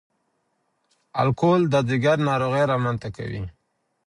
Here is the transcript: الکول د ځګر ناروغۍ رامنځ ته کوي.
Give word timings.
الکول 1.21 1.61
د 1.69 1.75
ځګر 1.89 2.17
ناروغۍ 2.29 2.63
رامنځ 2.71 2.97
ته 3.03 3.09
کوي. 3.17 3.43